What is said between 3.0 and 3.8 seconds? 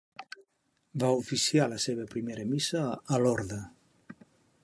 a Lorda.